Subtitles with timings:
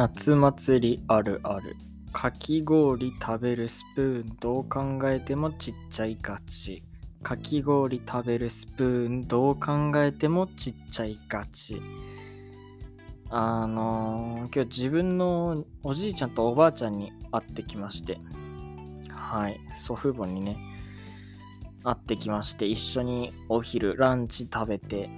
[0.00, 1.76] 夏祭りあるある。
[2.10, 6.82] かき氷食べるスプーンどう考えてもちっちゃいガチ。
[7.22, 11.82] かき氷食べるスプーンどう考えてもちっちゃいガチ。
[13.28, 18.18] あのー今日自分のおじいちゃんとおばあちゃんに会ってきまして、
[19.10, 20.56] はい、祖父母にね、
[21.84, 25.10] 会ってきまして、一緒にお昼、ランチ食べて、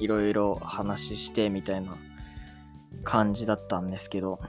[0.00, 1.96] いろいろ話してみたいな
[3.04, 4.40] 感じだったんですけど、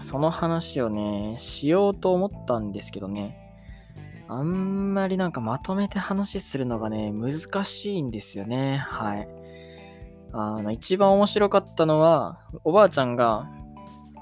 [0.00, 3.48] その話をね、しようと思ったんですけどね、
[4.28, 8.78] あんまりなんかまとめて話するのがね、難しいんですよね。
[8.78, 9.28] はい。
[10.32, 13.48] あの、一番面白かったのは、おばあちゃんが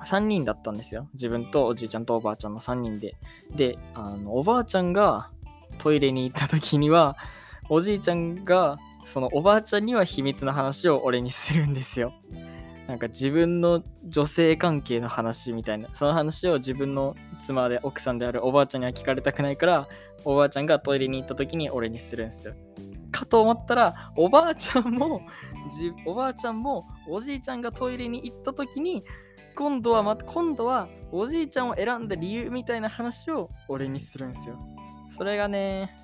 [0.05, 1.09] 3人だったんですよ。
[1.14, 3.16] 自分とおじいちゃんとおばあちゃんの3人で。
[3.56, 5.30] で、あの、おばあちゃんが
[5.78, 7.16] トイレに行った時には、
[7.69, 12.12] おじいちゃんが、そのおばあちゃんには秘密の話を俺にするんですよ。
[12.89, 19.89] なんか自分の女性関係の話みたいな、その話を自分の妻で奥さんであるおばあちゃんには聞かれたくないから、
[20.25, 22.55] おばあちゃんがトイレに行った時に俺にするんですよ。
[23.11, 25.23] かと思ったら、おばあちゃんも、
[25.77, 29.03] じおばあちゃんもおじいちゃんがトイレに行った時に、
[29.57, 34.59] 今度はまた、今度はおじいちゃんを選んだ理由みたいな話を俺にするんですよ。
[35.17, 35.97] それがね、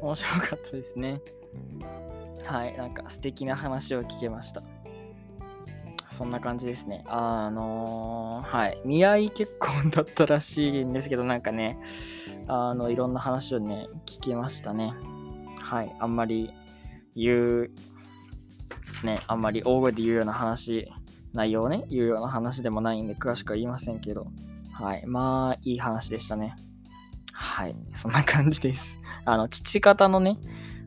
[0.00, 1.20] 面白かったですね。
[2.44, 4.62] はい、なんか素敵な話を聞けました。
[6.14, 7.04] そんな感じですね。
[7.08, 11.76] あのーはい、見合い結婚だったらしいんですけど、なんかね、
[12.46, 14.94] あの、いろんな話をね、聞けましたね。
[15.60, 16.52] はい、あんまり
[17.16, 17.70] 言う、
[19.02, 20.88] ね、あんまり大声で言うような話、
[21.32, 24.28] 内容をね、言うような話でもないんで、詳しくは言いませんけど、
[24.72, 26.54] はい、まあ、いい話でしたね。
[27.32, 29.00] はい、そんな感じです。
[29.24, 30.38] あの、父方のね、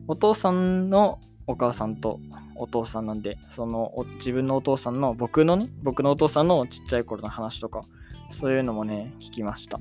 [0.06, 2.18] お父さんのお母さんと
[2.58, 7.84] お父さんなんで、その自分のお父さんの僕のね、僕のお父さんのちっちゃい頃の話とか、
[8.30, 9.80] そういうのもね、聞きました。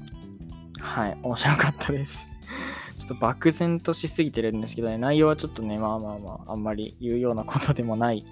[0.79, 2.27] はい、面白かったです。
[2.97, 8.25] ちょっと漠然としすぎてるんですけどね、内容はちょっとね、まあまあまあ、あんまり言うようなことでもない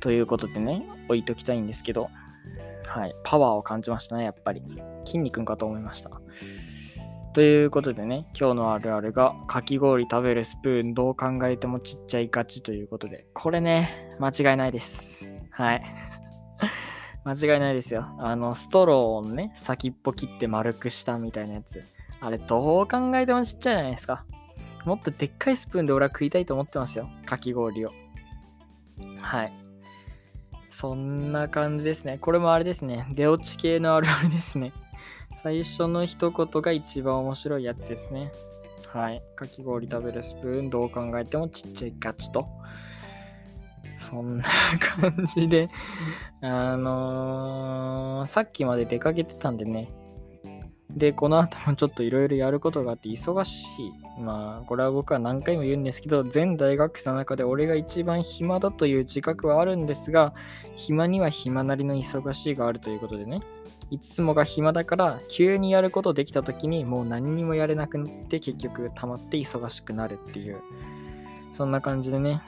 [0.00, 2.10] ということでね、置いときたいんですけど、
[2.86, 4.62] はい、パワーを感じましたね、やっぱり。
[5.04, 6.10] 筋肉かと思いました。
[7.34, 15.28] ということでね、今日のあるあるが、かき氷食べるスプーンどう考えてもちっちゃいガチということで、これね、間違いないです。
[15.50, 15.82] はい。
[17.26, 18.06] 間違いないですよ。
[18.20, 21.82] あの、ストローのね、先っぽ切って丸くしたみたいなやつ。
[22.20, 24.24] あれ、どう考えてもちっちゃいじゃないですか。
[24.84, 27.10] もっとでっかいスプーンで俺は食いたいと思ってますよ。
[27.26, 27.92] かき氷を。
[29.20, 29.52] はい。
[30.70, 32.18] そんな感じですね。
[32.18, 33.08] これもあれですね。
[33.10, 34.72] 出落ち系のあるあるですね。
[35.42, 38.32] 最初の一言が一番面白いやつですね。
[38.88, 39.22] はい。
[39.36, 42.46] かき氷食べるスプーン、どう考えてもちっちゃいガチと。
[43.98, 44.44] そんな
[44.78, 45.68] 感じで、
[46.42, 49.90] あのーさっきまで出かけてたんでね。
[50.96, 54.20] で、この後もちょっといろいろやることがあって忙しい。
[54.20, 60.34] まあ、これは僕は何回も言うんですけど、全大学生の中で俺が一番暇だという自覚はあるんですが、
[60.76, 63.40] 暇には暇なりの忙しいがあるということでね。
[63.90, 70.60] いつもが暇だから、急にやることできた時にもう何にもやれなくなって結局溜まって忙しくなるっていう、
[71.52, 72.40] そんな感じでね、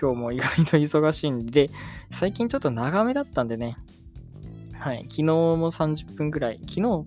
[0.00, 1.70] 今日も意外と忙しいんで、
[2.10, 3.78] 最近ちょっと長めだったんでね、
[4.78, 7.06] はい、昨日も30分ぐらい、昨日、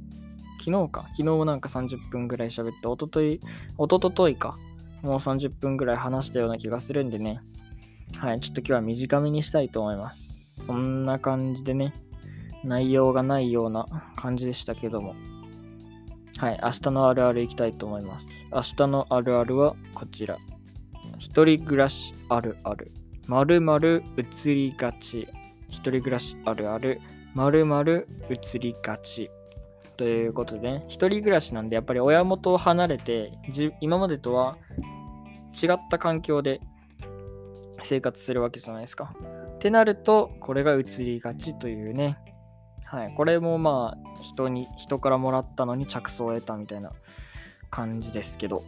[0.59, 3.40] 昨日か、昨日もなんか30分ぐらい喋って、おととい、
[3.78, 4.58] おととといか、
[5.02, 7.42] もう30分ぐらい話したような気がするんでね、
[8.18, 10.64] はい、ちょっと今日は短めにしたいと思います。
[10.66, 11.94] そんな感じでね、
[12.64, 15.16] 内容がないような感じでしたけども。
[16.38, 18.28] はい、明日のあるあるいきたいと思います。
[18.52, 20.38] 明日のあるあるはこちら。
[21.18, 22.91] 一人暮らしあるある。
[23.28, 25.28] まるまる移りがち。
[25.70, 27.00] 一人暮らしあるある。
[27.36, 29.30] まるまる移りがち。
[30.00, 33.34] ということでね、一人暮らしなんでやっぱり親元を離れて、
[33.82, 34.56] 今までとは
[35.62, 36.62] 違った環境で
[37.84, 39.14] 生活するわけじゃないですか。
[39.56, 42.18] ってなると、これが移りがちというね、
[42.85, 46.94] はい、これもまあ人に人からもらったのに着想を得たみたいな
[47.70, 48.64] 感じですけど、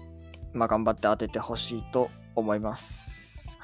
[0.52, 3.21] まあ頑張って当ててほしいと思います。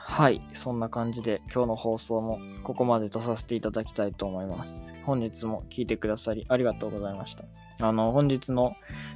[0.09, 4.71] はい、そんな感じで今日の放送もここまでとさせていただきたいと思います。
[5.05, 7.43] 本日も聞いてくださりありがとうございました。
[7.85, 8.75] あの本日の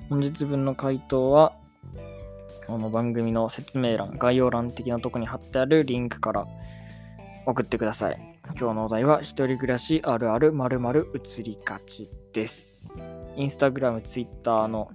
[0.09, 1.53] 本日分の回答は
[2.67, 6.45] この番組の説明欄、概要欄的なとこに貼ってあるリンクから
[7.47, 8.37] 送ってください。
[8.59, 13.15] 今日のお題は、一人暮らしあるある〇〇移りがちです。
[13.37, 14.91] インスタグラム、ツイッターの、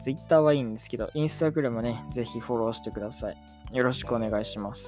[0.00, 3.36] ツイッターはいいんですけど、インスタグラムね、ぜひフォローしてください。
[3.72, 4.86] よろしくお願いします。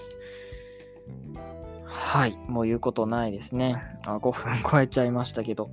[1.84, 3.82] はい、もう言うことないですね。
[4.04, 5.70] あ5分超えちゃいましたけど。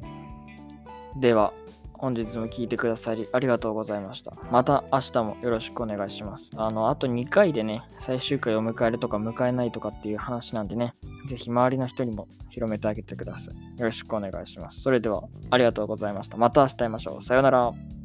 [1.16, 1.54] では、
[1.94, 4.34] 本日も聞いてくださりありがとうございました。
[4.52, 6.52] また明日もよろしくお願いします。
[6.56, 10.94] あの、あと2回でね、最終回を迎えるとか迎えないとかっていう話なんでね、
[11.28, 13.80] ぜひ周りの人にも広めてあげてください。
[13.80, 14.82] よろしくお願いします。
[14.82, 16.38] それでは、ありがとうございました。
[16.38, 17.24] また明日会いましょう。
[17.24, 17.97] さようなら。